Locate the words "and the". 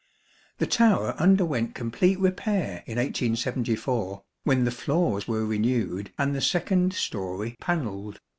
6.17-6.41